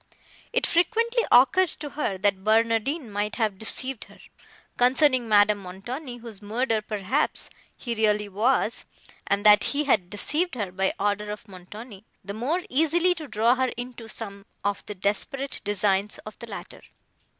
It 0.51 0.65
frequently 0.65 1.23
occurred 1.31 1.67
to 1.77 1.91
her, 1.91 2.17
that 2.17 2.43
Barnardine 2.43 3.07
might 3.11 3.35
have 3.35 3.59
deceived 3.59 4.05
her, 4.05 4.17
concerning 4.75 5.29
Madame 5.29 5.59
Montoni, 5.59 6.17
whose 6.17 6.41
murderer, 6.41 6.81
perhaps, 6.81 7.51
he 7.77 7.93
really 7.93 8.27
was; 8.27 8.85
and 9.27 9.45
that 9.45 9.65
he 9.65 9.83
had 9.83 10.09
deceived 10.09 10.55
her 10.55 10.71
by 10.71 10.91
order 10.99 11.29
of 11.29 11.47
Montoni, 11.47 12.03
the 12.25 12.33
more 12.33 12.61
easily 12.67 13.13
to 13.13 13.27
draw 13.27 13.53
her 13.53 13.71
into 13.77 14.07
some 14.07 14.47
of 14.63 14.83
the 14.87 14.95
desperate 14.95 15.61
designs 15.63 16.17
of 16.25 16.39
the 16.39 16.47
latter. 16.47 16.81